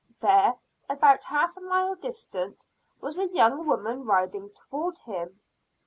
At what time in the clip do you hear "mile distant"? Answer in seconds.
1.61-2.65